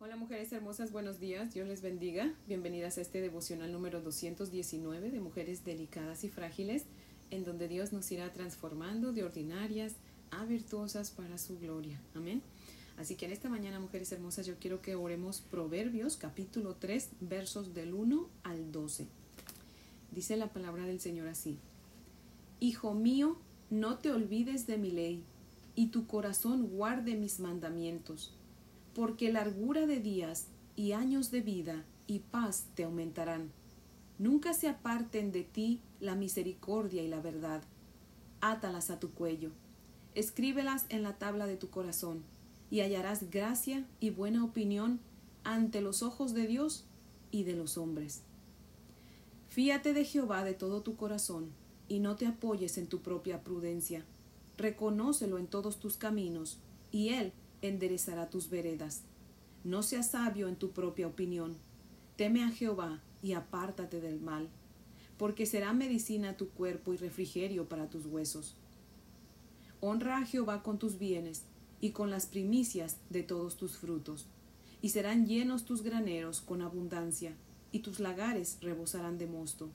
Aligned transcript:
Hola 0.00 0.14
mujeres 0.14 0.52
hermosas, 0.52 0.92
buenos 0.92 1.18
días, 1.18 1.52
Dios 1.52 1.66
les 1.66 1.82
bendiga. 1.82 2.32
Bienvenidas 2.46 2.98
a 2.98 3.00
este 3.00 3.20
devocional 3.20 3.72
número 3.72 4.00
219 4.00 5.10
de 5.10 5.18
Mujeres 5.18 5.64
Delicadas 5.64 6.22
y 6.22 6.28
Frágiles, 6.28 6.84
en 7.32 7.44
donde 7.44 7.66
Dios 7.66 7.92
nos 7.92 8.08
irá 8.12 8.32
transformando 8.32 9.12
de 9.12 9.24
ordinarias 9.24 9.96
a 10.30 10.44
virtuosas 10.44 11.10
para 11.10 11.36
su 11.36 11.58
gloria. 11.58 12.00
Amén. 12.14 12.42
Así 12.96 13.16
que 13.16 13.26
en 13.26 13.32
esta 13.32 13.48
mañana, 13.48 13.80
mujeres 13.80 14.12
hermosas, 14.12 14.46
yo 14.46 14.54
quiero 14.60 14.82
que 14.82 14.94
oremos 14.94 15.40
Proverbios 15.40 16.16
capítulo 16.16 16.76
3, 16.76 17.08
versos 17.18 17.74
del 17.74 17.92
1 17.92 18.28
al 18.44 18.70
12. 18.70 19.08
Dice 20.12 20.36
la 20.36 20.52
palabra 20.52 20.86
del 20.86 21.00
Señor 21.00 21.26
así. 21.26 21.58
Hijo 22.60 22.94
mío, 22.94 23.36
no 23.68 23.98
te 23.98 24.12
olvides 24.12 24.68
de 24.68 24.78
mi 24.78 24.92
ley, 24.92 25.24
y 25.74 25.88
tu 25.88 26.06
corazón 26.06 26.68
guarde 26.68 27.16
mis 27.16 27.40
mandamientos 27.40 28.38
porque 28.98 29.30
largura 29.30 29.86
de 29.86 30.00
días 30.00 30.48
y 30.74 30.90
años 30.90 31.30
de 31.30 31.40
vida 31.40 31.84
y 32.08 32.18
paz 32.18 32.66
te 32.74 32.82
aumentarán. 32.82 33.52
Nunca 34.18 34.54
se 34.54 34.66
aparten 34.66 35.30
de 35.30 35.44
ti 35.44 35.80
la 36.00 36.16
misericordia 36.16 37.00
y 37.04 37.06
la 37.06 37.20
verdad. 37.20 37.62
Átalas 38.40 38.90
a 38.90 38.98
tu 38.98 39.12
cuello, 39.12 39.52
escríbelas 40.16 40.84
en 40.88 41.04
la 41.04 41.16
tabla 41.16 41.46
de 41.46 41.56
tu 41.56 41.70
corazón, 41.70 42.24
y 42.72 42.80
hallarás 42.80 43.30
gracia 43.30 43.86
y 44.00 44.10
buena 44.10 44.42
opinión 44.44 44.98
ante 45.44 45.80
los 45.80 46.02
ojos 46.02 46.34
de 46.34 46.48
Dios 46.48 46.84
y 47.30 47.44
de 47.44 47.54
los 47.54 47.78
hombres. 47.78 48.22
Fíate 49.48 49.92
de 49.92 50.04
Jehová 50.04 50.42
de 50.42 50.54
todo 50.54 50.82
tu 50.82 50.96
corazón, 50.96 51.52
y 51.86 52.00
no 52.00 52.16
te 52.16 52.26
apoyes 52.26 52.76
en 52.78 52.88
tu 52.88 52.98
propia 52.98 53.44
prudencia. 53.44 54.04
Reconócelo 54.56 55.38
en 55.38 55.46
todos 55.46 55.78
tus 55.78 55.96
caminos, 55.96 56.58
y 56.90 57.10
Él 57.10 57.32
enderezará 57.62 58.30
tus 58.30 58.50
veredas. 58.50 59.02
No 59.64 59.82
seas 59.82 60.10
sabio 60.10 60.48
en 60.48 60.56
tu 60.56 60.70
propia 60.70 61.06
opinión. 61.06 61.56
Teme 62.16 62.44
a 62.44 62.50
Jehová 62.50 63.00
y 63.22 63.32
apártate 63.32 64.00
del 64.00 64.20
mal, 64.20 64.48
porque 65.16 65.46
será 65.46 65.72
medicina 65.72 66.36
tu 66.36 66.48
cuerpo 66.50 66.94
y 66.94 66.96
refrigerio 66.96 67.68
para 67.68 67.90
tus 67.90 68.06
huesos. 68.06 68.54
Honra 69.80 70.18
a 70.18 70.24
Jehová 70.24 70.62
con 70.62 70.78
tus 70.78 70.98
bienes 70.98 71.44
y 71.80 71.90
con 71.90 72.10
las 72.10 72.26
primicias 72.26 72.96
de 73.10 73.22
todos 73.22 73.56
tus 73.56 73.76
frutos, 73.76 74.26
y 74.80 74.90
serán 74.90 75.26
llenos 75.26 75.64
tus 75.64 75.82
graneros 75.82 76.40
con 76.40 76.62
abundancia, 76.62 77.36
y 77.70 77.80
tus 77.80 78.00
lagares 78.00 78.58
rebosarán 78.60 79.18
de 79.18 79.26
mosto. 79.26 79.70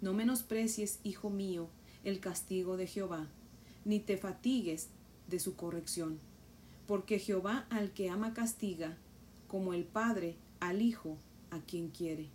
No 0.00 0.14
menosprecies, 0.14 1.00
hijo 1.02 1.30
mío, 1.30 1.68
el 2.04 2.20
castigo 2.20 2.76
de 2.76 2.86
Jehová, 2.86 3.28
ni 3.84 4.00
te 4.00 4.16
fatigues 4.16 4.88
de 5.28 5.40
su 5.40 5.56
corrección 5.56 6.20
porque 6.88 7.18
Jehová 7.18 7.66
al 7.68 7.92
que 7.92 8.08
ama 8.08 8.32
castiga, 8.32 8.96
como 9.46 9.74
el 9.74 9.84
Padre 9.84 10.36
al 10.58 10.80
Hijo 10.80 11.18
a 11.50 11.60
quien 11.60 11.90
quiere. 11.90 12.28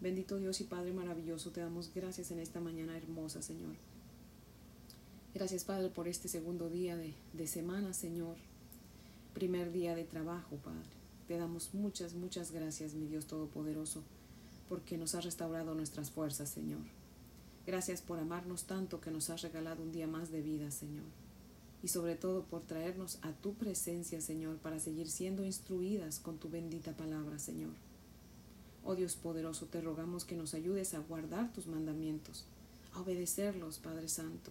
Bendito 0.00 0.36
Dios 0.36 0.60
y 0.60 0.64
Padre 0.64 0.92
maravilloso, 0.92 1.50
te 1.50 1.60
damos 1.60 1.92
gracias 1.92 2.30
en 2.30 2.38
esta 2.38 2.60
mañana 2.60 2.96
hermosa, 2.96 3.42
Señor. 3.42 3.74
Gracias, 5.34 5.64
Padre, 5.64 5.88
por 5.88 6.06
este 6.06 6.28
segundo 6.28 6.70
día 6.70 6.96
de, 6.96 7.14
de 7.32 7.46
semana, 7.48 7.92
Señor. 7.92 8.36
Primer 9.34 9.72
día 9.72 9.96
de 9.96 10.04
trabajo, 10.04 10.56
Padre. 10.58 10.90
Te 11.26 11.36
damos 11.36 11.74
muchas, 11.74 12.14
muchas 12.14 12.52
gracias, 12.52 12.94
mi 12.94 13.08
Dios 13.08 13.26
Todopoderoso, 13.26 14.04
porque 14.68 14.96
nos 14.96 15.16
has 15.16 15.24
restaurado 15.24 15.74
nuestras 15.74 16.12
fuerzas, 16.12 16.48
Señor. 16.48 16.82
Gracias 17.66 18.02
por 18.02 18.20
amarnos 18.20 18.64
tanto 18.64 19.00
que 19.00 19.10
nos 19.10 19.30
has 19.30 19.42
regalado 19.42 19.82
un 19.82 19.90
día 19.90 20.06
más 20.06 20.30
de 20.30 20.42
vida, 20.42 20.70
Señor 20.70 21.06
y 21.82 21.88
sobre 21.88 22.14
todo 22.14 22.44
por 22.44 22.62
traernos 22.62 23.18
a 23.22 23.32
tu 23.32 23.54
presencia, 23.54 24.20
Señor, 24.20 24.58
para 24.58 24.78
seguir 24.78 25.10
siendo 25.10 25.44
instruidas 25.44 26.20
con 26.20 26.38
tu 26.38 26.48
bendita 26.48 26.96
palabra, 26.96 27.38
Señor. 27.38 27.72
Oh 28.84 28.94
Dios 28.94 29.16
poderoso, 29.16 29.66
te 29.66 29.80
rogamos 29.80 30.24
que 30.24 30.36
nos 30.36 30.54
ayudes 30.54 30.94
a 30.94 31.00
guardar 31.00 31.52
tus 31.52 31.66
mandamientos, 31.66 32.44
a 32.92 33.00
obedecerlos, 33.00 33.78
Padre 33.78 34.08
Santo. 34.08 34.50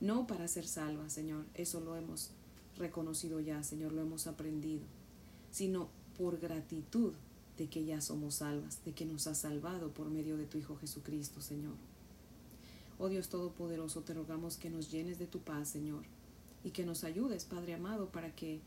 No 0.00 0.26
para 0.26 0.48
ser 0.48 0.66
salvas, 0.66 1.12
Señor, 1.12 1.44
eso 1.54 1.80
lo 1.80 1.96
hemos 1.96 2.30
reconocido 2.76 3.40
ya, 3.40 3.62
Señor, 3.62 3.92
lo 3.92 4.02
hemos 4.02 4.26
aprendido, 4.26 4.82
sino 5.50 5.88
por 6.18 6.38
gratitud 6.38 7.12
de 7.56 7.68
que 7.68 7.84
ya 7.84 8.00
somos 8.00 8.36
salvas, 8.36 8.84
de 8.84 8.92
que 8.92 9.06
nos 9.06 9.26
has 9.26 9.38
salvado 9.38 9.90
por 9.92 10.10
medio 10.10 10.36
de 10.36 10.44
tu 10.46 10.58
Hijo 10.58 10.76
Jesucristo, 10.76 11.40
Señor. 11.40 11.74
Oh 12.98 13.08
Dios 13.08 13.28
Todopoderoso, 13.28 14.02
te 14.02 14.14
rogamos 14.14 14.56
que 14.56 14.70
nos 14.70 14.90
llenes 14.90 15.18
de 15.18 15.26
tu 15.26 15.40
paz, 15.40 15.68
Señor, 15.68 16.04
y 16.66 16.70
que 16.70 16.84
nos 16.84 17.04
ayudes, 17.04 17.44
Padre 17.44 17.74
amado, 17.74 18.10
para 18.10 18.34
que 18.34 18.58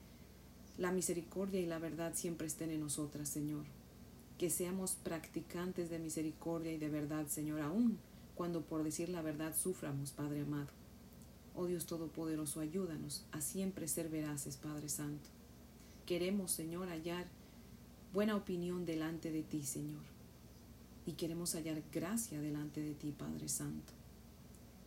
la 0.78 0.94
misericordia 0.94 1.60
y 1.60 1.66
la 1.66 1.80
verdad 1.80 2.14
siempre 2.16 2.48
estén 2.48 2.72
en 2.72 2.80
nosotras, 2.80 3.28
Señor. 3.28 3.66
Que 4.38 4.50
seamos 4.50 4.94
practicantes 4.94 5.90
de 5.90 6.00
misericordia 6.00 6.72
y 6.72 6.78
de 6.78 6.88
verdad, 6.88 7.28
Señor, 7.28 7.60
aún 7.60 7.98
cuando 8.36 8.62
por 8.62 8.84
decir 8.84 9.10
la 9.10 9.22
verdad 9.22 9.54
suframos, 9.54 10.12
Padre 10.12 10.44
amado. 10.44 10.70
Oh 11.54 11.66
Dios 11.66 11.88
Todopoderoso, 11.88 12.62
ayúdanos 12.62 13.26
a 13.34 13.42
siempre 13.42 13.86
ser 13.90 14.08
veraces, 14.08 14.56
Padre 14.56 14.88
Santo. 14.88 15.28
Queremos, 16.06 16.52
Señor, 16.52 16.88
hallar 16.88 17.28
buena 18.14 18.38
opinión 18.38 18.86
delante 18.86 19.30
de 19.30 19.44
ti, 19.44 19.64
Señor. 19.64 20.04
Y 21.06 21.14
queremos 21.14 21.54
hallar 21.54 21.84
gracia 21.92 22.40
delante 22.40 22.81
de 22.81 22.94
ti, 22.94 23.12
Padre 23.12 23.50
Santo. 23.50 23.92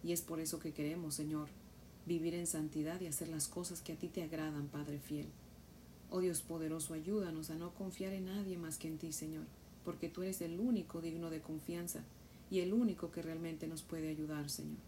Y 0.03 0.12
es 0.12 0.23
por 0.23 0.41
eso 0.41 0.59
que 0.59 0.73
queremos, 0.73 1.15
Señor, 1.15 1.50
vivir 2.06 2.34
en 2.34 2.46
santidad 2.46 3.00
y 3.00 3.06
hacer 3.06 3.28
las 3.28 3.48
cosas 3.48 3.80
que 3.80 3.92
a 3.92 3.96
ti 3.96 4.08
te 4.08 4.22
agradan, 4.22 4.68
Padre 4.68 4.98
fiel. 4.98 5.28
Oh 6.10 6.20
Dios 6.20 6.42
poderoso, 6.42 6.94
ayúdanos 6.94 7.50
a 7.50 7.54
no 7.54 7.72
confiar 7.74 8.12
en 8.12 8.26
nadie 8.26 8.58
más 8.58 8.76
que 8.78 8.88
en 8.88 8.98
ti, 8.98 9.12
Señor, 9.12 9.44
porque 9.84 10.08
tú 10.08 10.22
eres 10.22 10.40
el 10.42 10.60
único 10.60 11.00
digno 11.00 11.30
de 11.30 11.40
confianza 11.40 12.04
y 12.50 12.60
el 12.60 12.74
único 12.74 13.10
que 13.10 13.22
realmente 13.22 13.66
nos 13.66 13.82
puede 13.82 14.10
ayudar, 14.10 14.50
Señor. 14.50 14.78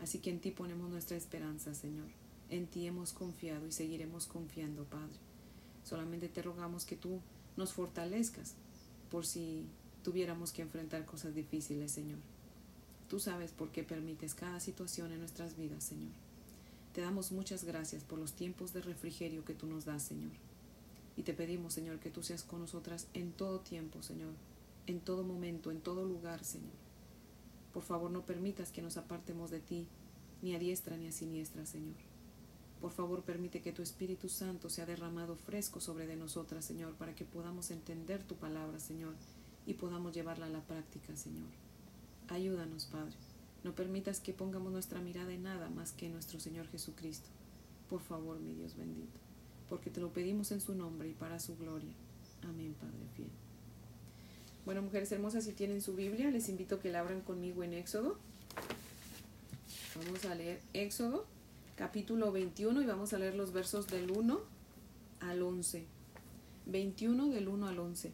Así 0.00 0.18
que 0.18 0.30
en 0.30 0.40
ti 0.40 0.50
ponemos 0.50 0.90
nuestra 0.90 1.16
esperanza, 1.16 1.74
Señor. 1.74 2.08
En 2.48 2.66
ti 2.66 2.86
hemos 2.86 3.12
confiado 3.12 3.66
y 3.66 3.72
seguiremos 3.72 4.26
confiando, 4.26 4.84
Padre. 4.84 5.18
Solamente 5.84 6.28
te 6.28 6.42
rogamos 6.42 6.84
que 6.84 6.96
tú 6.96 7.20
nos 7.56 7.72
fortalezcas 7.72 8.54
por 9.10 9.26
si 9.26 9.66
tuviéramos 10.02 10.52
que 10.52 10.62
enfrentar 10.62 11.04
cosas 11.04 11.34
difíciles, 11.34 11.92
Señor. 11.92 12.18
Tú 13.08 13.20
sabes 13.20 13.52
por 13.52 13.70
qué 13.70 13.82
permites 13.82 14.34
cada 14.34 14.60
situación 14.60 15.12
en 15.12 15.20
nuestras 15.20 15.56
vidas, 15.56 15.84
Señor. 15.84 16.12
Te 16.96 17.02
damos 17.02 17.30
muchas 17.30 17.64
gracias 17.64 18.04
por 18.04 18.18
los 18.18 18.32
tiempos 18.32 18.72
de 18.72 18.80
refrigerio 18.80 19.44
que 19.44 19.52
tú 19.52 19.66
nos 19.66 19.84
das, 19.84 20.02
Señor. 20.02 20.30
Y 21.14 21.24
te 21.24 21.34
pedimos, 21.34 21.74
Señor, 21.74 21.98
que 21.98 22.08
tú 22.08 22.22
seas 22.22 22.42
con 22.42 22.60
nosotras 22.60 23.06
en 23.12 23.32
todo 23.32 23.60
tiempo, 23.60 24.02
Señor, 24.02 24.32
en 24.86 25.00
todo 25.00 25.22
momento, 25.22 25.70
en 25.70 25.82
todo 25.82 26.06
lugar, 26.06 26.42
Señor. 26.42 26.72
Por 27.74 27.82
favor, 27.82 28.10
no 28.10 28.24
permitas 28.24 28.72
que 28.72 28.80
nos 28.80 28.96
apartemos 28.96 29.50
de 29.50 29.60
ti, 29.60 29.86
ni 30.40 30.54
a 30.54 30.58
diestra 30.58 30.96
ni 30.96 31.06
a 31.06 31.12
siniestra, 31.12 31.66
Señor. 31.66 31.96
Por 32.80 32.92
favor, 32.92 33.24
permite 33.24 33.60
que 33.60 33.74
tu 33.74 33.82
Espíritu 33.82 34.30
Santo 34.30 34.70
sea 34.70 34.86
derramado 34.86 35.36
fresco 35.36 35.82
sobre 35.82 36.06
de 36.06 36.16
nosotras, 36.16 36.64
Señor, 36.64 36.94
para 36.94 37.14
que 37.14 37.26
podamos 37.26 37.70
entender 37.70 38.22
tu 38.22 38.36
palabra, 38.36 38.80
Señor, 38.80 39.12
y 39.66 39.74
podamos 39.74 40.14
llevarla 40.14 40.46
a 40.46 40.48
la 40.48 40.62
práctica, 40.62 41.14
Señor. 41.14 41.50
Ayúdanos, 42.28 42.86
Padre. 42.86 43.25
No 43.66 43.74
permitas 43.74 44.20
que 44.20 44.32
pongamos 44.32 44.70
nuestra 44.70 45.00
mirada 45.00 45.32
en 45.32 45.42
nada 45.42 45.68
más 45.70 45.90
que 45.90 46.06
en 46.06 46.12
nuestro 46.12 46.38
Señor 46.38 46.68
Jesucristo. 46.68 47.28
Por 47.90 48.00
favor, 48.00 48.38
mi 48.38 48.54
Dios 48.54 48.76
bendito, 48.76 49.18
porque 49.68 49.90
te 49.90 50.00
lo 50.00 50.12
pedimos 50.12 50.52
en 50.52 50.60
su 50.60 50.76
nombre 50.76 51.08
y 51.08 51.14
para 51.14 51.40
su 51.40 51.56
gloria. 51.56 51.90
Amén, 52.44 52.76
Padre 52.80 53.08
fiel. 53.16 53.28
Bueno, 54.64 54.82
mujeres 54.82 55.10
hermosas, 55.10 55.42
si 55.42 55.52
tienen 55.52 55.82
su 55.82 55.96
Biblia, 55.96 56.30
les 56.30 56.48
invito 56.48 56.76
a 56.76 56.78
que 56.78 56.92
la 56.92 57.00
abran 57.00 57.22
conmigo 57.22 57.64
en 57.64 57.72
Éxodo. 57.72 58.16
Vamos 59.96 60.24
a 60.26 60.36
leer 60.36 60.60
Éxodo, 60.72 61.26
capítulo 61.74 62.30
21, 62.30 62.82
y 62.82 62.86
vamos 62.86 63.14
a 63.14 63.18
leer 63.18 63.34
los 63.34 63.52
versos 63.52 63.88
del 63.88 64.12
1 64.12 64.38
al 65.18 65.42
11. 65.42 65.84
21 66.66 67.30
del 67.30 67.48
1 67.48 67.66
al 67.66 67.80
11. 67.80 68.12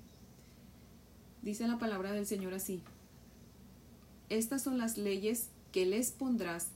Dice 1.43 1.69
la 1.69 1.79
palabra 1.79 2.12
del 2.12 2.25
Señor 2.25 2.55
así. 2.55 2.82
Estas 4.32 4.62
son 4.62 4.79
las 4.79 4.96
leyes 4.96 5.50
que 5.73 5.84
les 5.84 6.11
pondrás. 6.11 6.69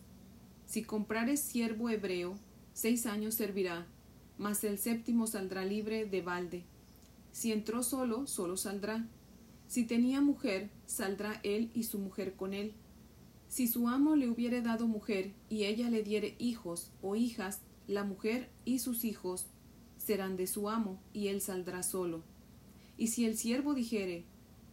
Si 0.66 0.82
comprares 0.82 1.40
siervo 1.40 1.88
hebreo, 1.88 2.36
seis 2.74 3.06
años 3.06 3.34
servirá, 3.34 3.86
mas 4.36 4.62
el 4.62 4.76
séptimo 4.76 5.26
saldrá 5.26 5.64
libre 5.64 6.04
de 6.04 6.20
balde. 6.20 6.64
Si 7.32 7.52
entró 7.52 7.82
solo, 7.82 8.26
solo 8.26 8.58
saldrá. 8.58 9.08
Si 9.68 9.84
tenía 9.84 10.20
mujer, 10.20 10.68
saldrá 10.84 11.40
él 11.44 11.70
y 11.72 11.84
su 11.84 11.98
mujer 11.98 12.34
con 12.34 12.52
él. 12.52 12.74
Si 13.48 13.68
su 13.68 13.88
amo 13.88 14.16
le 14.16 14.28
hubiere 14.28 14.60
dado 14.60 14.86
mujer 14.86 15.32
y 15.48 15.64
ella 15.64 15.88
le 15.88 16.02
diere 16.02 16.36
hijos 16.38 16.90
o 17.00 17.16
hijas, 17.16 17.62
la 17.88 18.04
mujer 18.04 18.50
y 18.66 18.80
sus 18.80 19.02
hijos 19.02 19.46
serán 19.96 20.36
de 20.36 20.46
su 20.46 20.68
amo 20.68 21.00
y 21.14 21.28
él 21.28 21.40
saldrá 21.40 21.82
solo. 21.82 22.22
Y 22.98 23.06
si 23.06 23.24
el 23.24 23.38
siervo 23.38 23.72
dijere, 23.72 24.26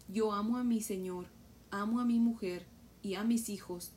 yo 0.09 0.33
amo 0.33 0.57
a 0.57 0.65
mi 0.65 0.81
señor, 0.81 1.27
amo 1.71 2.01
a 2.01 2.05
mi 2.05 2.19
mujer, 2.19 2.72
y 3.03 3.15
a 3.15 3.23
mis 3.23 3.49
hijos, 3.49 3.91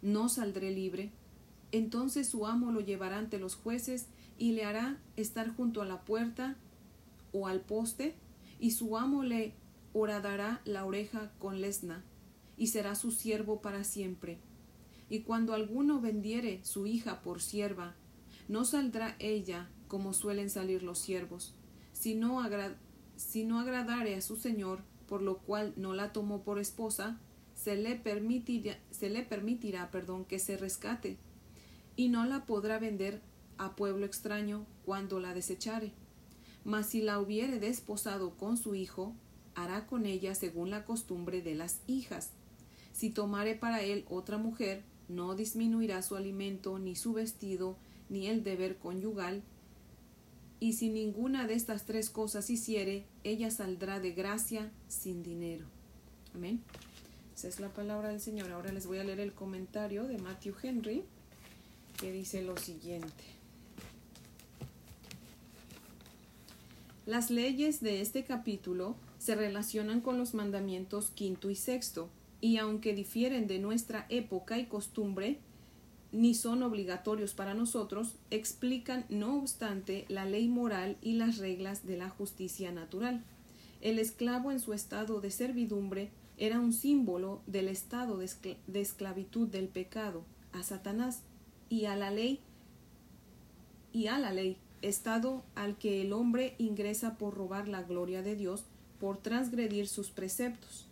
no 0.00 0.28
saldré 0.28 0.70
libre. 0.70 1.10
Entonces 1.72 2.28
su 2.28 2.46
amo 2.46 2.72
lo 2.72 2.80
llevará 2.80 3.18
ante 3.18 3.38
los 3.38 3.56
jueces 3.56 4.06
y 4.38 4.52
le 4.52 4.64
hará 4.64 4.98
estar 5.16 5.54
junto 5.54 5.82
a 5.82 5.84
la 5.84 6.04
puerta 6.04 6.56
o 7.32 7.46
al 7.48 7.60
poste, 7.60 8.14
y 8.58 8.70
su 8.70 8.96
amo 8.96 9.22
le 9.22 9.52
horadará 9.92 10.62
la 10.64 10.84
oreja 10.86 11.30
con 11.38 11.60
lesna, 11.60 12.04
y 12.56 12.68
será 12.68 12.94
su 12.94 13.10
siervo 13.10 13.60
para 13.60 13.84
siempre. 13.84 14.38
Y 15.10 15.20
cuando 15.20 15.52
alguno 15.52 16.00
vendiere 16.00 16.60
su 16.64 16.86
hija 16.86 17.20
por 17.20 17.42
sierva, 17.42 17.94
no 18.48 18.64
saldrá 18.64 19.16
ella 19.18 19.68
como 19.88 20.14
suelen 20.14 20.48
salir 20.48 20.82
los 20.82 20.98
siervos, 20.98 21.54
si 21.92 22.14
no, 22.14 22.42
si 23.16 23.44
no 23.44 23.58
agradare 23.58 24.14
a 24.14 24.20
su 24.20 24.36
señor, 24.36 24.82
por 25.08 25.22
lo 25.22 25.38
cual 25.38 25.74
no 25.76 25.94
la 25.94 26.12
tomó 26.12 26.42
por 26.42 26.58
esposa, 26.58 27.18
se 27.68 27.76
le 27.76 27.96
permitirá, 27.96 28.78
se 28.90 29.10
le 29.10 29.22
permitirá 29.22 29.90
perdón, 29.90 30.24
que 30.24 30.38
se 30.38 30.56
rescate, 30.56 31.18
y 31.96 32.08
no 32.08 32.24
la 32.24 32.46
podrá 32.46 32.78
vender 32.78 33.20
a 33.58 33.76
pueblo 33.76 34.06
extraño 34.06 34.64
cuando 34.86 35.20
la 35.20 35.34
desechare. 35.34 35.92
Mas 36.64 36.86
si 36.86 37.02
la 37.02 37.20
hubiere 37.20 37.58
desposado 37.60 38.30
con 38.38 38.56
su 38.56 38.74
hijo, 38.74 39.12
hará 39.54 39.84
con 39.84 40.06
ella 40.06 40.34
según 40.34 40.70
la 40.70 40.86
costumbre 40.86 41.42
de 41.42 41.56
las 41.56 41.80
hijas. 41.86 42.30
Si 42.94 43.10
tomare 43.10 43.54
para 43.54 43.82
él 43.82 44.06
otra 44.08 44.38
mujer, 44.38 44.82
no 45.10 45.34
disminuirá 45.34 46.00
su 46.00 46.16
alimento, 46.16 46.78
ni 46.78 46.96
su 46.96 47.12
vestido, 47.12 47.76
ni 48.08 48.28
el 48.28 48.44
deber 48.44 48.78
conyugal, 48.78 49.42
y 50.58 50.72
si 50.72 50.88
ninguna 50.88 51.46
de 51.46 51.52
estas 51.52 51.84
tres 51.84 52.08
cosas 52.08 52.48
hiciere, 52.48 53.04
ella 53.24 53.50
saldrá 53.50 54.00
de 54.00 54.12
gracia 54.12 54.72
sin 54.88 55.22
dinero. 55.22 55.66
Amén. 56.34 56.62
Esa 57.38 57.46
es 57.46 57.60
la 57.60 57.68
palabra 57.68 58.08
del 58.08 58.20
Señor. 58.20 58.50
Ahora 58.50 58.72
les 58.72 58.88
voy 58.88 58.98
a 58.98 59.04
leer 59.04 59.20
el 59.20 59.32
comentario 59.32 60.08
de 60.08 60.18
Matthew 60.18 60.56
Henry, 60.60 61.04
que 61.96 62.10
dice 62.10 62.42
lo 62.42 62.56
siguiente. 62.56 63.22
Las 67.06 67.30
leyes 67.30 67.80
de 67.80 68.00
este 68.00 68.24
capítulo 68.24 68.96
se 69.20 69.36
relacionan 69.36 70.00
con 70.00 70.18
los 70.18 70.34
mandamientos 70.34 71.12
quinto 71.12 71.48
y 71.48 71.54
sexto, 71.54 72.08
y 72.40 72.56
aunque 72.56 72.92
difieren 72.92 73.46
de 73.46 73.60
nuestra 73.60 74.06
época 74.08 74.58
y 74.58 74.66
costumbre, 74.66 75.38
ni 76.10 76.34
son 76.34 76.64
obligatorios 76.64 77.34
para 77.34 77.54
nosotros, 77.54 78.16
explican, 78.32 79.04
no 79.10 79.38
obstante, 79.38 80.06
la 80.08 80.24
ley 80.24 80.48
moral 80.48 80.96
y 81.02 81.12
las 81.12 81.38
reglas 81.38 81.86
de 81.86 81.98
la 81.98 82.08
justicia 82.08 82.72
natural. 82.72 83.22
El 83.80 84.00
esclavo 84.00 84.50
en 84.50 84.58
su 84.58 84.72
estado 84.72 85.20
de 85.20 85.30
servidumbre 85.30 86.10
era 86.38 86.60
un 86.60 86.72
símbolo 86.72 87.42
del 87.46 87.68
estado 87.68 88.16
de, 88.16 88.80
esclavitud 88.80 89.48
del 89.48 89.68
pecado 89.68 90.24
a 90.52 90.62
Satanás 90.62 91.22
y 91.68 91.86
a 91.86 91.96
la 91.96 92.10
ley 92.10 92.40
y 93.92 94.06
a 94.06 94.18
la 94.18 94.32
ley, 94.32 94.56
estado 94.80 95.42
al 95.56 95.76
que 95.76 96.00
el 96.00 96.12
hombre 96.12 96.54
ingresa 96.58 97.16
por 97.16 97.34
robar 97.34 97.68
la 97.68 97.82
gloria 97.82 98.22
de 98.22 98.36
Dios, 98.36 98.64
por 99.00 99.18
transgredir 99.18 99.88
sus 99.88 100.10
preceptos. 100.10 100.86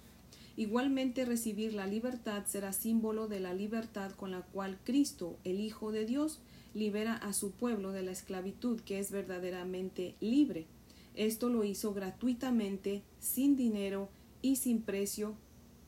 Igualmente 0.56 1.25
recibir 1.25 1.75
la 1.75 1.87
libertad 1.87 2.44
será 2.46 2.72
símbolo 2.72 3.28
de 3.28 3.40
la 3.40 3.54
libertad 3.54 4.12
con 4.12 4.31
la 4.31 4.40
cual 4.40 4.78
Cristo, 4.84 5.37
el 5.44 5.60
Hijo 5.60 5.93
de 5.93 6.06
Dios, 6.06 6.40
libera 6.75 7.14
a 7.14 7.32
su 7.32 7.52
pueblo 7.52 7.93
de 7.93 8.02
la 8.02 8.12
esclavitud 8.12 8.81
que 8.81 8.98
es 8.98 9.10
verdaderamente 9.10 10.14
libre. 10.20 10.66
Esto 11.14 11.48
lo 11.48 11.62
hizo 11.62 11.94
gratuitamente, 11.94 13.02
sin 13.20 13.56
dinero 13.56 14.08
y 14.46 14.54
sin 14.54 14.81
precio, 14.81 15.34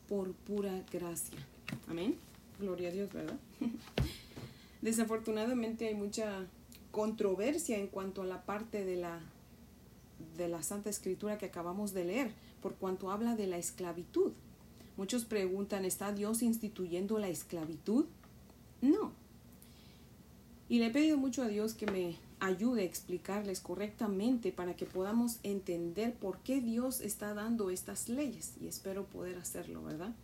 por 0.08 0.32
pura 0.32 0.84
gracia. 0.92 1.38
Amén. 1.86 2.16
Gloria 2.58 2.88
a 2.88 2.92
Dios, 2.92 3.12
¿verdad? 3.12 3.38
Desafortunadamente 4.82 5.86
hay 5.86 5.94
mucha 5.94 6.44
controversia 6.90 7.78
en 7.78 7.86
cuanto 7.86 8.22
a 8.22 8.26
la 8.26 8.44
parte 8.44 8.84
de 8.84 8.96
la 8.96 9.20
de 10.36 10.48
la 10.48 10.64
Santa 10.64 10.90
Escritura 10.90 11.38
que 11.38 11.46
acabamos 11.46 11.94
de 11.94 12.04
leer, 12.04 12.32
por 12.60 12.74
cuanto 12.74 13.12
habla 13.12 13.36
de 13.36 13.46
la 13.46 13.58
esclavitud. 13.58 14.32
Muchos 14.96 15.24
preguntan, 15.24 15.84
¿está 15.84 16.10
Dios 16.12 16.42
instituyendo 16.42 17.18
la 17.18 17.28
esclavitud? 17.28 18.06
No. 18.80 19.12
Y 20.68 20.80
le 20.80 20.86
he 20.86 20.90
pedido 20.90 21.16
mucho 21.16 21.42
a 21.42 21.48
Dios 21.48 21.74
que 21.74 21.86
me 21.86 22.16
ayude 22.40 22.82
a 22.82 22.84
explicarles 22.84 23.60
correctamente 23.60 24.52
para 24.52 24.76
que 24.76 24.86
podamos 24.86 25.38
entender 25.42 26.14
por 26.14 26.38
qué 26.38 26.60
Dios 26.60 27.00
está 27.00 27.34
dando 27.34 27.70
estas 27.70 28.08
leyes 28.08 28.54
y 28.60 28.68
espero 28.68 29.06
poder 29.06 29.38
hacerlo, 29.38 29.82
¿verdad? 29.82 30.14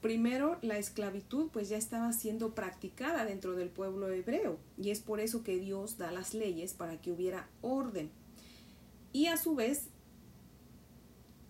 Primero, 0.00 0.58
la 0.62 0.78
esclavitud 0.78 1.48
pues 1.52 1.68
ya 1.68 1.76
estaba 1.76 2.12
siendo 2.12 2.54
practicada 2.54 3.26
dentro 3.26 3.54
del 3.54 3.68
pueblo 3.68 4.08
hebreo 4.08 4.58
y 4.78 4.90
es 4.90 5.00
por 5.00 5.20
eso 5.20 5.42
que 5.42 5.58
Dios 5.58 5.98
da 5.98 6.10
las 6.10 6.32
leyes 6.32 6.72
para 6.72 7.00
que 7.00 7.12
hubiera 7.12 7.48
orden. 7.60 8.10
Y 9.12 9.26
a 9.26 9.36
su 9.36 9.54
vez, 9.54 9.88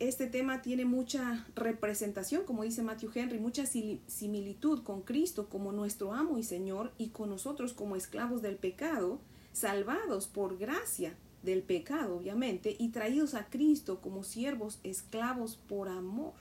este 0.01 0.27
tema 0.27 0.63
tiene 0.63 0.85
mucha 0.85 1.47
representación, 1.55 2.45
como 2.45 2.65
dice 2.65 2.83
Matthew 2.83 3.11
Henry, 3.15 3.39
mucha 3.39 3.67
similitud 3.67 4.83
con 4.83 5.03
Cristo 5.03 5.49
como 5.49 5.73
nuestro 5.73 6.15
amo 6.15 6.39
y 6.39 6.43
Señor 6.43 6.93
y 6.99 7.11
con 7.11 7.29
nosotros 7.29 7.75
como 7.75 7.97
esclavos 7.97 8.43
del 8.43 8.57
pecado, 8.57 9.21
salvados 9.53 10.29
por 10.29 10.59
gracia 10.59 11.15
del 11.43 11.63
pecado, 11.63 12.17
obviamente, 12.17 12.77
y 12.79 12.91
traídos 12.91 13.35
a 13.35 13.47
Cristo 13.47 14.01
como 14.01 14.25
siervos 14.25 14.79
esclavos 14.83 15.57
por 15.69 15.89
amor. 15.89 16.35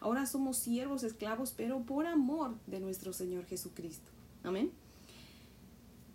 Ahora 0.00 0.26
somos 0.26 0.58
siervos 0.58 1.02
esclavos, 1.02 1.52
pero 1.56 1.80
por 1.80 2.06
amor 2.06 2.56
de 2.66 2.80
nuestro 2.80 3.12
Señor 3.12 3.46
Jesucristo. 3.46 4.10
Amén. 4.42 4.70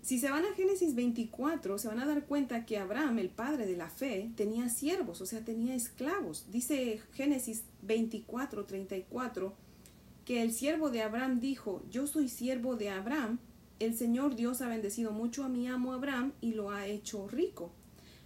Si 0.01 0.17
se 0.17 0.31
van 0.31 0.45
a 0.45 0.53
Génesis 0.53 0.95
24, 0.95 1.77
se 1.77 1.87
van 1.87 1.99
a 1.99 2.05
dar 2.05 2.25
cuenta 2.25 2.65
que 2.65 2.77
Abraham, 2.77 3.19
el 3.19 3.29
padre 3.29 3.65
de 3.65 3.75
la 3.75 3.89
fe, 3.89 4.31
tenía 4.35 4.69
siervos, 4.69 5.21
o 5.21 5.25
sea, 5.25 5.43
tenía 5.43 5.75
esclavos. 5.75 6.45
Dice 6.51 7.01
Génesis 7.13 7.63
24, 7.83 8.65
34, 8.65 9.53
que 10.25 10.41
el 10.41 10.53
siervo 10.53 10.89
de 10.89 11.01
Abraham 11.01 11.39
dijo, 11.39 11.83
yo 11.91 12.07
soy 12.07 12.29
siervo 12.29 12.75
de 12.75 12.89
Abraham, 12.89 13.39
el 13.79 13.95
Señor 13.95 14.35
Dios 14.35 14.61
ha 14.61 14.67
bendecido 14.67 15.11
mucho 15.11 15.43
a 15.43 15.49
mi 15.49 15.67
amo 15.67 15.93
Abraham 15.93 16.33
y 16.41 16.53
lo 16.53 16.71
ha 16.71 16.85
hecho 16.85 17.27
rico. 17.27 17.71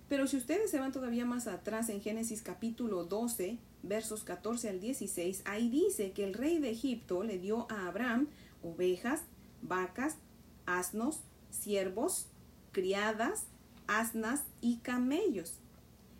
Pero 0.09 0.27
si 0.27 0.38
ustedes 0.38 0.69
se 0.69 0.79
van 0.79 0.91
todavía 0.91 1.25
más 1.25 1.47
atrás 1.47 1.89
en 1.89 2.01
Génesis 2.01 2.41
capítulo 2.41 3.05
12, 3.05 3.57
versos 3.83 4.23
14 4.23 4.69
al 4.69 4.79
16, 4.79 5.44
ahí 5.45 5.69
dice 5.69 6.11
que 6.11 6.23
el 6.23 6.33
rey 6.33 6.59
de 6.59 6.71
Egipto 6.71 7.23
le 7.23 7.38
dio 7.38 7.67
a 7.71 7.88
Abraham 7.88 8.27
ovejas, 8.63 9.21
vacas, 9.61 10.17
asnos, 10.65 11.19
siervos, 11.51 12.27
criadas, 12.71 13.45
asnas 13.88 14.44
y 14.61 14.77
camellos. 14.77 15.53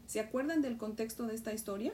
¿Se 0.08 0.20
acuerdan 0.20 0.62
del 0.62 0.78
contexto 0.78 1.26
de 1.26 1.36
esta 1.36 1.54
historia? 1.54 1.94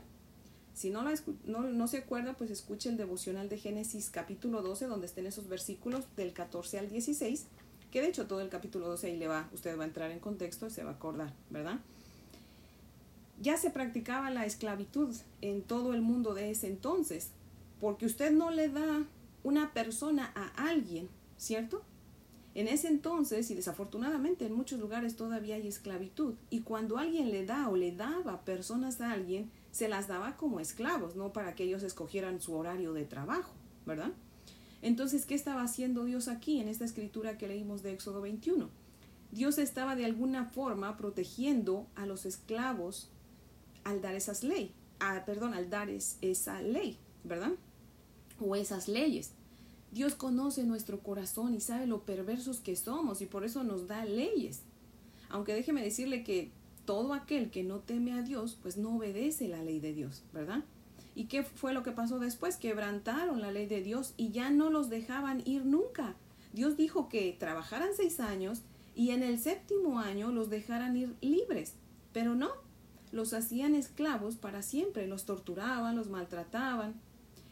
Si 0.79 0.91
no, 0.91 1.03
no, 1.43 1.88
se 1.88 1.98
acuerda, 1.98 2.38
pues 2.38 2.51
escuche 2.51 2.88
el 2.88 2.95
devocional 2.95 3.50
de 3.50 3.57
Génesis 3.57 4.09
capítulo 4.09 4.62
12, 4.62 4.86
donde 4.86 5.07
estén 5.07 5.25
esos 5.25 5.50
versículos 5.50 6.05
del 6.15 6.31
14 6.31 6.79
al 6.79 6.88
16, 6.88 7.48
que 7.91 8.01
de 8.01 8.07
hecho 8.07 8.27
todo 8.27 8.39
el 8.39 8.48
capítulo 8.48 8.88
12 8.88 9.07
ahí 9.07 9.17
le 9.17 9.27
va, 9.27 9.50
usted 9.53 9.77
va 9.77 9.83
a 9.83 9.88
entrar 9.88 10.09
en 10.09 10.19
contexto 10.19 10.67
y 10.67 10.69
se 10.69 10.86
va 10.86 10.91
a 10.91 10.93
acordar, 10.93 11.33
¿verdad? 11.50 11.81
Ya 13.41 13.57
se 13.57 13.71
practicaba 13.71 14.31
la 14.31 14.45
esclavitud 14.45 15.13
en 15.41 15.63
todo 15.63 15.93
el 15.93 16.01
mundo 16.01 16.33
de 16.33 16.50
ese 16.50 16.67
entonces, 16.67 17.31
porque 17.81 18.05
usted 18.05 18.31
no 18.31 18.50
le 18.50 18.69
da 18.69 19.03
una 19.43 19.74
persona 19.74 20.31
a 20.33 20.69
alguien, 20.69 21.09
¿cierto? 21.38 21.81
En 22.55 22.69
ese 22.69 22.88
entonces, 22.88 23.51
y 23.51 23.53
desafortunadamente 23.53 24.45
en 24.45 24.53
muchos 24.53 24.79
lugares 24.79 25.17
todavía 25.17 25.55
hay 25.55 25.67
esclavitud, 25.67 26.36
y 26.50 26.62
cuando 26.62 26.98
alguien 26.98 27.31
le 27.31 27.45
da 27.45 27.67
o 27.67 27.75
le 27.75 27.91
daba 27.91 28.45
personas 28.45 29.01
a 29.01 29.12
alguien, 29.12 29.51
se 29.72 29.88
las 29.88 30.08
daba 30.08 30.38
como 30.38 30.60
esclavos, 30.60 31.16
no 31.16 31.34
para 31.34 31.56
que 31.56 31.64
ellos 31.64 31.84
escogieran 31.84 32.42
su 32.42 32.56
horario 32.56 32.94
de 32.94 33.06
trabajo, 33.06 33.54
¿verdad? 33.86 34.12
Entonces, 34.82 35.26
¿qué 35.26 35.36
estaba 35.36 35.64
haciendo 35.64 36.06
Dios 36.06 36.28
aquí 36.28 36.60
en 36.60 36.70
esta 36.70 36.86
escritura 36.86 37.38
que 37.38 37.48
leímos 37.48 37.84
de 37.84 37.94
Éxodo 37.94 38.22
21? 38.22 38.70
Dios 39.32 39.58
estaba 39.58 39.96
de 39.96 40.06
alguna 40.06 40.46
forma 40.46 40.98
protegiendo 40.98 41.88
a 41.96 42.06
los 42.06 42.26
esclavos 42.26 43.10
al 43.84 44.02
dar 44.02 44.16
esas 44.16 44.44
leyes, 44.44 44.72
perdón, 45.26 45.54
al 45.54 45.70
dar 45.70 45.90
esa 45.90 46.62
ley, 46.62 46.98
¿verdad? 47.24 47.52
O 48.40 48.56
esas 48.56 48.88
leyes. 48.88 49.34
Dios 49.92 50.16
conoce 50.16 50.64
nuestro 50.64 51.00
corazón 51.02 51.54
y 51.54 51.62
sabe 51.62 51.88
lo 51.88 52.06
perversos 52.06 52.60
que 52.60 52.76
somos 52.76 53.22
y 53.22 53.26
por 53.26 53.44
eso 53.44 53.64
nos 53.64 53.88
da 53.88 54.06
leyes. 54.06 54.62
Aunque 55.30 55.54
déjeme 55.54 55.84
decirle 55.84 56.24
que 56.24 56.52
todo 56.89 57.13
aquel 57.13 57.51
que 57.51 57.62
no 57.62 57.81
teme 57.81 58.13
a 58.13 58.24
Dios, 58.24 58.58
pues 58.63 58.75
no 58.75 58.96
obedece 58.96 59.48
la 59.48 59.62
ley 59.62 59.79
de 59.79 59.93
Dios, 59.93 60.24
¿verdad? 60.34 60.63
¿Y 61.13 61.25
qué 61.25 61.43
fue 61.43 61.72
lo 61.72 61.84
que 61.84 61.91
pasó 61.91 62.17
después? 62.17 62.58
Quebrantaron 62.58 63.41
la 63.41 63.51
ley 63.51 63.67
de 63.67 63.84
Dios 63.84 64.15
y 64.17 64.31
ya 64.31 64.50
no 64.50 64.72
los 64.72 64.89
dejaban 64.89 65.43
ir 65.46 65.67
nunca. 65.67 66.15
Dios 66.51 66.77
dijo 66.77 67.08
que 67.08 67.38
trabajaran 67.39 67.89
seis 67.96 68.19
años 68.19 68.63
y 68.96 69.12
en 69.12 69.22
el 69.22 69.38
séptimo 69.38 70.00
año 70.00 70.31
los 70.31 70.50
dejaran 70.50 70.98
ir 70.98 71.15
libres, 71.22 71.75
pero 72.12 72.34
no, 72.34 72.50
los 73.12 73.34
hacían 73.34 73.75
esclavos 73.75 74.38
para 74.38 74.63
siempre, 74.63 75.05
los 75.05 75.25
torturaban, 75.25 75.96
los 75.96 76.10
maltrataban, 76.10 76.96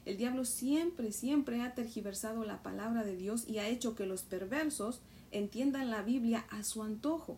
el 0.06 0.18
diablo 0.18 0.46
siempre, 0.46 1.12
siempre 1.12 1.62
ha 1.62 1.76
tergiversado 1.76 2.44
la 2.44 2.64
palabra 2.64 3.04
de 3.04 3.16
Dios 3.16 3.48
y 3.48 3.60
ha 3.60 3.68
hecho 3.68 3.94
que 3.94 4.08
los 4.08 4.24
perversos 4.24 5.00
entiendan 5.30 5.92
la 5.92 6.02
Biblia 6.02 6.48
a 6.50 6.64
su 6.64 6.82
antojo. 6.82 7.38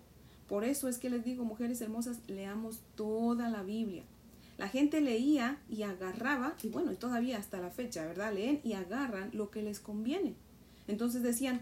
Por 0.50 0.63
eso 0.63 0.88
es 0.88 0.98
que 0.98 1.12
les 1.12 1.24
digo, 1.24 1.46
mujeres 1.46 1.79
hermosas, 1.79 2.20
leamos 2.27 2.82
toda 2.96 3.50
la 3.50 3.62
Biblia. 3.62 4.03
La 4.58 4.68
gente 4.68 5.00
leía 5.00 5.62
y 5.70 5.84
agarraba, 5.84 6.56
y 6.63 6.70
bueno, 6.70 6.91
y 6.91 6.96
todavía 6.96 7.38
hasta 7.38 7.62
la 7.62 7.70
fecha, 7.70 8.06
¿verdad? 8.06 8.34
Leen 8.34 8.60
y 8.63 8.74
agarran 8.74 9.29
lo 9.32 9.51
que 9.51 9.62
les 9.62 9.79
conviene. 9.79 10.34
Entonces 10.88 11.22
decían, 11.22 11.62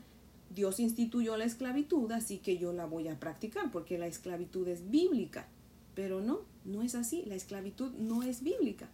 Dios 0.49 0.79
instituyó 0.79 1.35
la 1.35 1.43
esclavitud, 1.43 2.09
así 2.13 2.37
que 2.37 2.57
yo 2.57 2.71
la 2.71 2.85
voy 2.85 3.09
a 3.09 3.19
practicar, 3.19 3.71
porque 3.71 3.97
la 3.97 4.07
esclavitud 4.07 4.67
es 4.69 4.89
bíblica. 4.89 5.47
Pero 5.93 6.21
no, 6.21 6.39
no 6.63 6.81
es 6.81 6.95
así, 6.95 7.23
la 7.27 7.35
esclavitud 7.35 7.91
no 7.99 8.23
es 8.23 8.41
bíblica. 8.41 8.87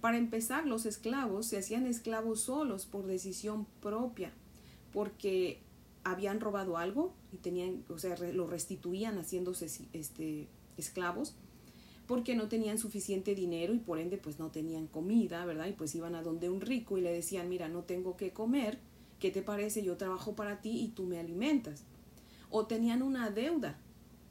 Para 0.00 0.16
empezar, 0.16 0.66
los 0.66 0.86
esclavos 0.86 1.46
se 1.46 1.58
hacían 1.58 1.86
esclavos 1.86 2.40
solos 2.40 2.86
por 2.86 3.06
decisión 3.06 3.66
propia, 3.82 4.32
porque 4.92 5.60
habían 6.02 6.40
robado 6.40 6.78
algo 6.78 7.12
y 7.32 7.36
tenían, 7.36 7.84
o 7.88 7.98
sea, 7.98 8.16
lo 8.32 8.46
restituían 8.46 9.18
haciéndose 9.18 9.66
este, 9.92 10.48
esclavos 10.76 11.34
porque 12.06 12.34
no 12.34 12.48
tenían 12.48 12.78
suficiente 12.78 13.34
dinero 13.34 13.74
y 13.74 13.78
por 13.78 13.98
ende 13.98 14.16
pues 14.16 14.38
no 14.38 14.50
tenían 14.50 14.86
comida, 14.86 15.44
¿verdad? 15.44 15.66
Y 15.66 15.72
pues 15.72 15.94
iban 15.94 16.14
a 16.14 16.22
donde 16.22 16.48
un 16.48 16.62
rico 16.62 16.96
y 16.96 17.02
le 17.02 17.12
decían, 17.12 17.50
mira, 17.50 17.68
no 17.68 17.82
tengo 17.82 18.16
que 18.16 18.32
comer, 18.32 18.78
¿qué 19.20 19.30
te 19.30 19.42
parece? 19.42 19.82
Yo 19.84 19.98
trabajo 19.98 20.34
para 20.34 20.62
ti 20.62 20.80
y 20.80 20.88
tú 20.88 21.04
me 21.04 21.18
alimentas. 21.18 21.84
O 22.50 22.66
tenían 22.66 23.02
una 23.02 23.30
deuda 23.30 23.78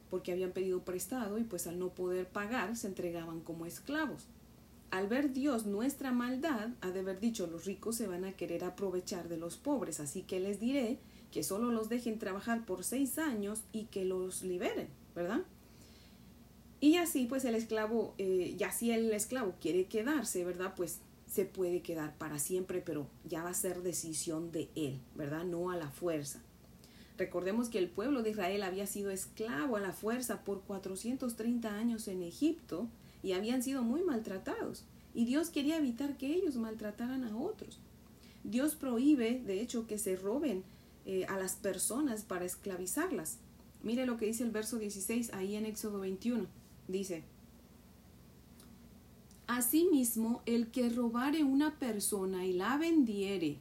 porque 0.09 0.31
habían 0.31 0.53
pedido 0.53 0.83
prestado 0.83 1.37
y 1.37 1.43
pues 1.43 1.67
al 1.67 1.77
no 1.77 1.89
poder 1.89 2.27
pagar 2.27 2.75
se 2.75 2.87
entregaban 2.87 3.41
como 3.41 3.67
esclavos. 3.67 4.25
Al 4.89 5.07
ver 5.07 5.33
Dios 5.33 5.65
nuestra 5.67 6.11
maldad, 6.11 6.69
ha 6.81 6.91
de 6.91 7.01
haber 7.01 7.19
dicho, 7.19 7.45
los 7.45 7.65
ricos 7.65 7.97
se 7.97 8.07
van 8.07 8.23
a 8.23 8.33
querer 8.33 8.63
aprovechar 8.63 9.27
de 9.27 9.37
los 9.37 9.57
pobres, 9.57 9.99
así 9.99 10.23
que 10.23 10.39
les 10.39 10.59
diré 10.59 10.97
que 11.31 11.43
solo 11.43 11.71
los 11.71 11.89
dejen 11.89 12.19
trabajar 12.19 12.65
por 12.65 12.83
seis 12.83 13.17
años 13.17 13.61
y 13.71 13.85
que 13.85 14.05
los 14.05 14.43
liberen, 14.43 14.87
¿verdad? 15.15 15.41
Y 16.79 16.95
así 16.97 17.25
pues 17.25 17.43
el 17.45 17.55
esclavo, 17.55 18.13
eh, 18.17 18.55
ya 18.57 18.71
si 18.71 18.91
el 18.91 19.11
esclavo 19.11 19.55
quiere 19.59 19.85
quedarse, 19.85 20.45
¿verdad? 20.45 20.73
Pues 20.75 20.99
se 21.27 21.45
puede 21.45 21.81
quedar 21.81 22.17
para 22.17 22.39
siempre, 22.39 22.81
pero 22.81 23.07
ya 23.25 23.43
va 23.43 23.49
a 23.49 23.55
ser 23.55 23.81
decisión 23.81 24.51
de 24.51 24.69
él, 24.75 24.99
¿verdad? 25.15 25.43
No 25.43 25.71
a 25.71 25.75
la 25.75 25.89
fuerza. 25.89 26.41
Recordemos 27.17 27.69
que 27.69 27.79
el 27.79 27.89
pueblo 27.89 28.21
de 28.21 28.29
Israel 28.29 28.63
había 28.63 28.85
sido 28.85 29.09
esclavo 29.09 29.75
a 29.75 29.79
la 29.79 29.91
fuerza 29.91 30.43
por 30.43 30.61
430 30.61 31.73
años 31.73 32.07
en 32.07 32.21
Egipto 32.21 32.87
y 33.23 33.31
habían 33.33 33.63
sido 33.63 33.81
muy 33.81 34.03
maltratados. 34.03 34.85
Y 35.15 35.25
Dios 35.25 35.49
quería 35.49 35.77
evitar 35.77 36.15
que 36.15 36.31
ellos 36.31 36.57
maltrataran 36.57 37.23
a 37.23 37.35
otros. 37.35 37.79
Dios 38.43 38.75
prohíbe, 38.75 39.41
de 39.45 39.61
hecho, 39.61 39.87
que 39.87 39.97
se 39.97 40.15
roben 40.15 40.63
eh, 41.09 41.25
a 41.29 41.37
las 41.37 41.55
personas 41.55 42.23
para 42.23 42.43
esclavizarlas. 42.43 43.37
Mire 43.81 44.05
lo 44.05 44.17
que 44.17 44.25
dice 44.25 44.43
el 44.43 44.51
verso 44.51 44.77
16 44.77 45.33
ahí 45.33 45.55
en 45.55 45.65
Éxodo 45.65 46.01
21. 46.01 46.47
Dice, 46.89 47.23
Asimismo, 49.47 50.41
el 50.45 50.69
que 50.69 50.89
robare 50.89 51.45
una 51.45 51.79
persona 51.79 52.45
y 52.45 52.51
la 52.51 52.77
vendiere, 52.77 53.59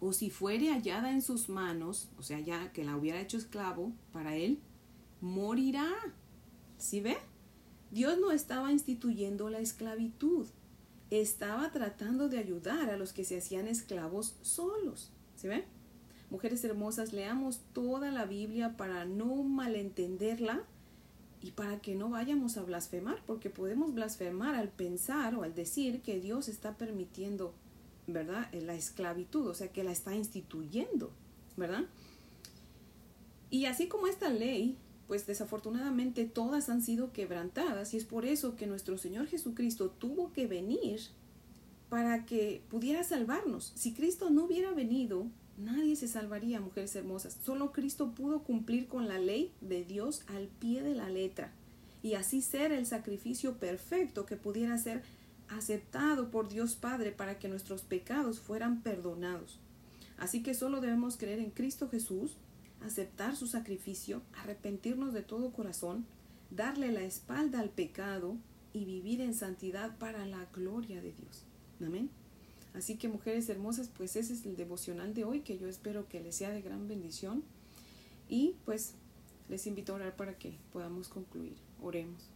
o 0.00 0.14
si 0.14 0.30
fuere 0.30 0.70
hallada 0.70 1.12
en 1.12 1.20
sus 1.20 1.50
manos, 1.50 2.08
o 2.18 2.22
sea, 2.22 2.40
ya 2.40 2.72
que 2.72 2.82
la 2.82 2.96
hubiera 2.96 3.20
hecho 3.20 3.36
esclavo 3.36 3.92
para 4.10 4.34
él, 4.34 4.58
morirá. 5.20 5.92
¿Sí 6.78 7.02
ve? 7.02 7.18
Dios 7.90 8.18
no 8.18 8.32
estaba 8.32 8.72
instituyendo 8.72 9.50
la 9.50 9.58
esclavitud, 9.58 10.46
estaba 11.10 11.70
tratando 11.72 12.30
de 12.30 12.38
ayudar 12.38 12.88
a 12.88 12.96
los 12.96 13.12
que 13.12 13.24
se 13.24 13.36
hacían 13.36 13.68
esclavos 13.68 14.36
solos. 14.40 15.12
¿Sí 15.34 15.48
ve? 15.48 15.66
Mujeres 16.30 16.64
hermosas, 16.64 17.12
leamos 17.12 17.60
toda 17.72 18.10
la 18.10 18.24
Biblia 18.24 18.76
para 18.76 19.04
no 19.04 19.42
malentenderla 19.42 20.64
y 21.40 21.52
para 21.52 21.78
que 21.80 21.94
no 21.94 22.10
vayamos 22.10 22.56
a 22.56 22.64
blasfemar, 22.64 23.22
porque 23.26 23.50
podemos 23.50 23.94
blasfemar 23.94 24.54
al 24.56 24.68
pensar 24.68 25.36
o 25.36 25.44
al 25.44 25.54
decir 25.54 26.02
que 26.02 26.18
Dios 26.18 26.48
está 26.48 26.76
permitiendo, 26.76 27.54
¿verdad? 28.08 28.52
La 28.52 28.74
esclavitud, 28.74 29.46
o 29.46 29.54
sea, 29.54 29.68
que 29.68 29.84
la 29.84 29.92
está 29.92 30.14
instituyendo, 30.14 31.12
¿verdad? 31.56 31.84
Y 33.50 33.66
así 33.66 33.86
como 33.86 34.08
esta 34.08 34.28
ley, 34.28 34.76
pues 35.06 35.26
desafortunadamente 35.26 36.24
todas 36.24 36.68
han 36.68 36.82
sido 36.82 37.12
quebrantadas 37.12 37.94
y 37.94 37.98
es 37.98 38.04
por 38.04 38.24
eso 38.24 38.56
que 38.56 38.66
nuestro 38.66 38.98
Señor 38.98 39.28
Jesucristo 39.28 39.90
tuvo 39.90 40.32
que 40.32 40.48
venir 40.48 41.00
para 41.88 42.26
que 42.26 42.62
pudiera 42.68 43.04
salvarnos. 43.04 43.72
Si 43.76 43.94
Cristo 43.94 44.30
no 44.30 44.46
hubiera 44.46 44.72
venido, 44.72 45.26
Nadie 45.56 45.96
se 45.96 46.08
salvaría, 46.08 46.60
mujeres 46.60 46.94
hermosas. 46.96 47.38
Solo 47.42 47.72
Cristo 47.72 48.14
pudo 48.14 48.42
cumplir 48.42 48.88
con 48.88 49.08
la 49.08 49.18
ley 49.18 49.52
de 49.60 49.84
Dios 49.84 50.22
al 50.26 50.48
pie 50.48 50.82
de 50.82 50.94
la 50.94 51.08
letra 51.08 51.52
y 52.02 52.14
así 52.14 52.42
ser 52.42 52.72
el 52.72 52.86
sacrificio 52.86 53.56
perfecto 53.58 54.26
que 54.26 54.36
pudiera 54.36 54.76
ser 54.78 55.02
aceptado 55.48 56.30
por 56.30 56.48
Dios 56.48 56.74
Padre 56.74 57.10
para 57.12 57.38
que 57.38 57.48
nuestros 57.48 57.82
pecados 57.82 58.40
fueran 58.40 58.82
perdonados. 58.82 59.58
Así 60.18 60.42
que 60.42 60.54
solo 60.54 60.80
debemos 60.80 61.16
creer 61.16 61.38
en 61.38 61.50
Cristo 61.50 61.88
Jesús, 61.88 62.36
aceptar 62.82 63.36
su 63.36 63.46
sacrificio, 63.46 64.22
arrepentirnos 64.34 65.12
de 65.12 65.22
todo 65.22 65.52
corazón, 65.52 66.06
darle 66.50 66.92
la 66.92 67.02
espalda 67.02 67.60
al 67.60 67.70
pecado 67.70 68.36
y 68.72 68.84
vivir 68.84 69.20
en 69.20 69.34
santidad 69.34 69.96
para 69.98 70.26
la 70.26 70.46
gloria 70.54 71.00
de 71.00 71.12
Dios. 71.12 71.44
Amén. 71.80 72.10
Así 72.76 72.96
que 72.96 73.08
mujeres 73.08 73.48
hermosas, 73.48 73.88
pues 73.88 74.16
ese 74.16 74.34
es 74.34 74.44
el 74.44 74.54
devocional 74.54 75.14
de 75.14 75.24
hoy 75.24 75.40
que 75.40 75.56
yo 75.56 75.66
espero 75.66 76.08
que 76.08 76.20
les 76.20 76.36
sea 76.36 76.50
de 76.50 76.60
gran 76.60 76.86
bendición. 76.86 77.42
Y 78.28 78.54
pues 78.66 78.92
les 79.48 79.66
invito 79.66 79.92
a 79.92 79.96
orar 79.96 80.14
para 80.14 80.36
que 80.36 80.58
podamos 80.74 81.08
concluir. 81.08 81.56
Oremos. 81.82 82.28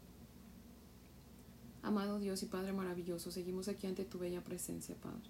Amado 1.83 2.19
Dios 2.19 2.43
y 2.43 2.47
Padre 2.47 2.73
maravilloso, 2.73 3.31
seguimos 3.31 3.69
aquí 3.69 3.87
ante 3.87 4.05
tu 4.05 4.19
bella 4.19 4.43
presencia, 4.43 4.95
Padre. 4.97 5.29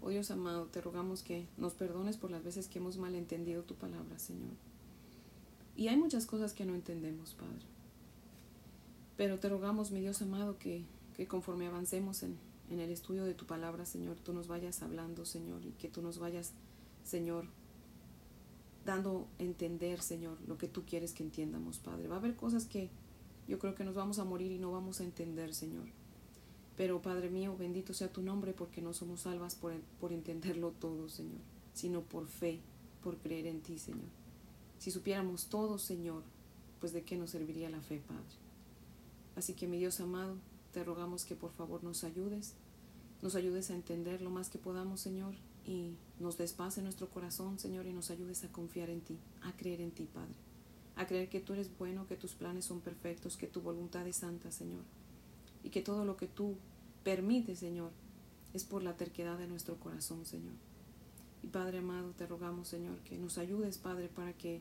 Oh 0.00 0.10
Dios 0.10 0.30
amado, 0.30 0.66
te 0.66 0.80
rogamos 0.80 1.22
que 1.22 1.46
nos 1.56 1.74
perdones 1.74 2.16
por 2.16 2.30
las 2.30 2.44
veces 2.44 2.68
que 2.68 2.78
hemos 2.78 2.98
malentendido 2.98 3.62
tu 3.62 3.74
palabra, 3.74 4.18
Señor. 4.18 4.54
Y 5.76 5.88
hay 5.88 5.96
muchas 5.96 6.26
cosas 6.26 6.52
que 6.52 6.64
no 6.64 6.74
entendemos, 6.74 7.34
Padre. 7.34 7.64
Pero 9.16 9.38
te 9.38 9.48
rogamos, 9.48 9.90
mi 9.90 10.00
Dios 10.00 10.22
amado, 10.22 10.58
que, 10.58 10.84
que 11.16 11.26
conforme 11.26 11.66
avancemos 11.66 12.22
en, 12.24 12.36
en 12.72 12.80
el 12.80 12.90
estudio 12.90 13.24
de 13.24 13.34
tu 13.34 13.44
palabra, 13.44 13.84
Señor, 13.84 14.16
tú 14.16 14.32
nos 14.32 14.48
vayas 14.48 14.82
hablando, 14.82 15.26
Señor, 15.26 15.64
y 15.64 15.72
que 15.72 15.88
tú 15.88 16.00
nos 16.00 16.18
vayas, 16.18 16.52
Señor, 17.04 17.44
dando 18.86 19.28
a 19.38 19.42
entender, 19.42 20.00
Señor, 20.00 20.38
lo 20.46 20.56
que 20.56 20.68
tú 20.68 20.84
quieres 20.84 21.12
que 21.12 21.22
entiendamos, 21.22 21.78
Padre. 21.78 22.08
Va 22.08 22.16
a 22.16 22.18
haber 22.18 22.34
cosas 22.34 22.64
que 22.64 22.88
yo 23.46 23.58
creo 23.58 23.74
que 23.74 23.84
nos 23.84 23.94
vamos 23.94 24.18
a 24.18 24.24
morir 24.24 24.50
y 24.50 24.58
no 24.58 24.72
vamos 24.72 25.00
a 25.00 25.04
entender, 25.04 25.54
Señor. 25.54 25.86
Pero, 26.76 27.02
Padre 27.02 27.28
mío, 27.28 27.54
bendito 27.58 27.92
sea 27.92 28.10
tu 28.10 28.22
nombre 28.22 28.54
porque 28.54 28.80
no 28.80 28.94
somos 28.94 29.20
salvas 29.20 29.54
por, 29.54 29.74
por 30.00 30.12
entenderlo 30.12 30.70
todo, 30.70 31.10
Señor, 31.10 31.40
sino 31.74 32.00
por 32.00 32.26
fe, 32.26 32.60
por 33.02 33.18
creer 33.18 33.46
en 33.46 33.60
ti, 33.60 33.78
Señor. 33.78 34.08
Si 34.78 34.90
supiéramos 34.90 35.46
todo, 35.46 35.78
Señor, 35.78 36.22
pues 36.80 36.94
de 36.94 37.02
qué 37.02 37.16
nos 37.18 37.30
serviría 37.30 37.68
la 37.68 37.82
fe, 37.82 38.00
Padre. 38.08 38.22
Así 39.36 39.52
que, 39.52 39.68
mi 39.68 39.78
Dios 39.78 40.00
amado, 40.00 40.36
te 40.72 40.82
rogamos 40.82 41.26
que 41.26 41.36
por 41.36 41.52
favor 41.52 41.84
nos 41.84 42.02
ayudes 42.02 42.54
nos 43.22 43.36
ayudes 43.36 43.70
a 43.70 43.74
entender 43.74 44.20
lo 44.20 44.30
más 44.30 44.50
que 44.50 44.58
podamos, 44.58 45.00
Señor, 45.00 45.34
y 45.64 45.94
nos 46.18 46.36
despase 46.36 46.82
nuestro 46.82 47.08
corazón, 47.08 47.60
Señor, 47.60 47.86
y 47.86 47.92
nos 47.92 48.10
ayudes 48.10 48.42
a 48.42 48.48
confiar 48.50 48.90
en 48.90 49.00
ti, 49.00 49.16
a 49.42 49.56
creer 49.56 49.80
en 49.80 49.92
ti, 49.92 50.08
Padre, 50.12 50.34
a 50.96 51.06
creer 51.06 51.28
que 51.28 51.40
tú 51.40 51.52
eres 51.52 51.70
bueno, 51.78 52.08
que 52.08 52.16
tus 52.16 52.34
planes 52.34 52.64
son 52.64 52.80
perfectos, 52.80 53.36
que 53.36 53.46
tu 53.46 53.60
voluntad 53.60 54.06
es 54.08 54.16
santa, 54.16 54.50
Señor, 54.50 54.82
y 55.62 55.70
que 55.70 55.82
todo 55.82 56.04
lo 56.04 56.16
que 56.16 56.26
tú 56.26 56.56
permites, 57.04 57.60
Señor, 57.60 57.92
es 58.54 58.64
por 58.64 58.82
la 58.82 58.96
terquedad 58.96 59.38
de 59.38 59.46
nuestro 59.46 59.78
corazón, 59.78 60.26
Señor. 60.26 60.54
Y 61.44 61.46
Padre 61.46 61.78
amado, 61.78 62.10
te 62.10 62.26
rogamos, 62.26 62.68
Señor, 62.68 62.98
que 63.00 63.18
nos 63.18 63.38
ayudes, 63.38 63.78
Padre, 63.78 64.08
para 64.08 64.32
que 64.32 64.60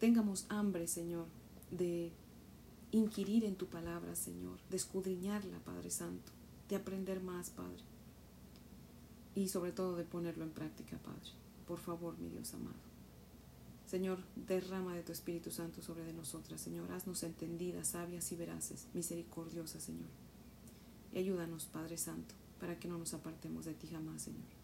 tengamos 0.00 0.46
hambre, 0.48 0.88
Señor, 0.88 1.26
de 1.70 2.10
inquirir 2.90 3.44
en 3.44 3.56
tu 3.56 3.66
palabra, 3.66 4.16
Señor, 4.16 4.58
de 4.70 4.76
escudriñarla, 4.76 5.58
Padre 5.58 5.90
Santo 5.90 6.35
de 6.68 6.76
aprender 6.76 7.20
más, 7.20 7.50
Padre. 7.50 7.82
Y 9.34 9.48
sobre 9.48 9.72
todo 9.72 9.96
de 9.96 10.04
ponerlo 10.04 10.44
en 10.44 10.50
práctica, 10.50 10.98
Padre. 10.98 11.30
Por 11.66 11.78
favor, 11.78 12.18
mi 12.18 12.28
Dios 12.28 12.54
amado. 12.54 12.86
Señor, 13.86 14.18
derrama 14.48 14.94
de 14.94 15.02
tu 15.02 15.12
Espíritu 15.12 15.50
Santo 15.50 15.80
sobre 15.80 16.04
de 16.04 16.12
nosotras, 16.12 16.60
Señor. 16.60 16.90
Haznos 16.90 17.22
entendidas, 17.22 17.88
sabias 17.88 18.32
y 18.32 18.36
veraces, 18.36 18.88
misericordiosas, 18.94 19.82
Señor. 19.82 20.08
Y 21.12 21.18
ayúdanos, 21.18 21.66
Padre 21.66 21.96
Santo, 21.96 22.34
para 22.58 22.78
que 22.78 22.88
no 22.88 22.98
nos 22.98 23.14
apartemos 23.14 23.64
de 23.64 23.74
ti 23.74 23.86
jamás, 23.86 24.22
Señor. 24.22 24.56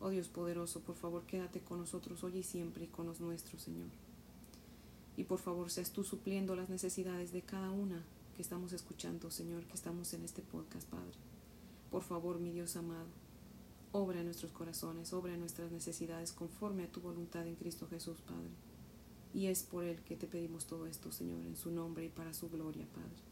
Oh 0.00 0.10
Dios 0.10 0.28
poderoso, 0.28 0.80
por 0.80 0.96
favor, 0.96 1.22
quédate 1.26 1.60
con 1.60 1.78
nosotros 1.78 2.22
hoy 2.24 2.38
y 2.38 2.42
siempre 2.42 2.84
y 2.84 2.88
con 2.88 3.06
los 3.06 3.20
nuestros, 3.20 3.62
Señor. 3.62 3.88
Y 5.16 5.24
por 5.24 5.38
favor, 5.38 5.70
seas 5.70 5.92
tú 5.92 6.04
supliendo 6.04 6.56
las 6.56 6.68
necesidades 6.68 7.32
de 7.32 7.42
cada 7.42 7.70
una 7.70 8.02
que 8.32 8.42
estamos 8.42 8.72
escuchando, 8.72 9.30
Señor, 9.30 9.64
que 9.66 9.74
estamos 9.74 10.12
en 10.14 10.24
este 10.24 10.42
podcast, 10.42 10.88
Padre. 10.88 11.12
Por 11.90 12.02
favor, 12.02 12.38
mi 12.38 12.50
Dios 12.50 12.76
amado, 12.76 13.06
obra 13.92 14.20
en 14.20 14.26
nuestros 14.26 14.52
corazones, 14.52 15.12
obra 15.12 15.34
en 15.34 15.40
nuestras 15.40 15.70
necesidades 15.70 16.32
conforme 16.32 16.84
a 16.84 16.90
tu 16.90 17.00
voluntad 17.00 17.46
en 17.46 17.56
Cristo 17.56 17.86
Jesús, 17.88 18.20
Padre. 18.22 18.50
Y 19.34 19.46
es 19.46 19.62
por 19.62 19.84
Él 19.84 20.00
que 20.02 20.16
te 20.16 20.26
pedimos 20.26 20.66
todo 20.66 20.86
esto, 20.86 21.12
Señor, 21.12 21.44
en 21.44 21.56
su 21.56 21.70
nombre 21.70 22.06
y 22.06 22.08
para 22.08 22.34
su 22.34 22.48
gloria, 22.48 22.86
Padre. 22.94 23.22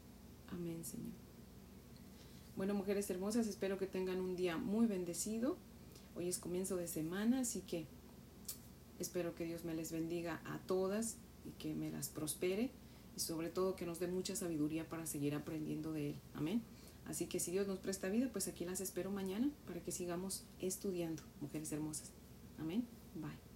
Amén, 0.49 0.83
Señor. 0.85 1.13
Bueno, 2.55 2.73
mujeres 2.73 3.09
hermosas, 3.09 3.47
espero 3.47 3.77
que 3.77 3.87
tengan 3.87 4.19
un 4.19 4.35
día 4.35 4.57
muy 4.57 4.85
bendecido. 4.85 5.57
Hoy 6.15 6.27
es 6.27 6.37
comienzo 6.37 6.75
de 6.75 6.87
semana, 6.87 7.39
así 7.39 7.61
que 7.61 7.87
espero 8.99 9.33
que 9.33 9.45
Dios 9.45 9.63
me 9.63 9.73
les 9.73 9.91
bendiga 9.91 10.41
a 10.45 10.59
todas 10.59 11.17
y 11.45 11.51
que 11.51 11.73
me 11.73 11.89
las 11.89 12.09
prospere 12.09 12.71
sobre 13.21 13.49
todo 13.49 13.75
que 13.75 13.85
nos 13.85 13.99
dé 13.99 14.07
mucha 14.07 14.35
sabiduría 14.35 14.87
para 14.87 15.05
seguir 15.05 15.35
aprendiendo 15.35 15.91
de 15.93 16.11
Él. 16.11 16.15
Amén. 16.33 16.61
Así 17.05 17.27
que 17.27 17.39
si 17.39 17.51
Dios 17.51 17.67
nos 17.67 17.79
presta 17.79 18.09
vida, 18.09 18.29
pues 18.31 18.47
aquí 18.47 18.65
las 18.65 18.79
espero 18.81 19.11
mañana 19.11 19.49
para 19.65 19.81
que 19.81 19.91
sigamos 19.91 20.43
estudiando, 20.59 21.23
mujeres 21.41 21.71
hermosas. 21.71 22.11
Amén. 22.57 22.85
Bye. 23.15 23.50